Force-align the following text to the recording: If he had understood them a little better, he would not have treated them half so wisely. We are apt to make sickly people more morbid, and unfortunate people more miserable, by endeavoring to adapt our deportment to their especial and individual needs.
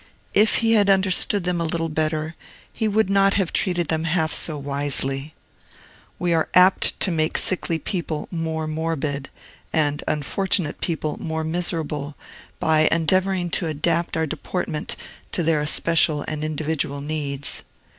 If 0.33 0.55
he 0.65 0.71
had 0.71 0.89
understood 0.89 1.43
them 1.43 1.61
a 1.61 1.63
little 1.63 1.87
better, 1.87 2.33
he 2.73 2.87
would 2.87 3.07
not 3.07 3.35
have 3.35 3.53
treated 3.53 3.89
them 3.89 4.05
half 4.05 4.33
so 4.33 4.57
wisely. 4.57 5.35
We 6.17 6.33
are 6.33 6.49
apt 6.55 6.99
to 7.01 7.11
make 7.11 7.37
sickly 7.37 7.77
people 7.77 8.27
more 8.31 8.65
morbid, 8.65 9.29
and 9.71 10.03
unfortunate 10.07 10.81
people 10.81 11.17
more 11.21 11.43
miserable, 11.43 12.15
by 12.59 12.89
endeavoring 12.91 13.51
to 13.51 13.67
adapt 13.67 14.17
our 14.17 14.25
deportment 14.25 14.95
to 15.33 15.43
their 15.43 15.61
especial 15.61 16.23
and 16.27 16.43
individual 16.43 16.99
needs. 17.01 17.61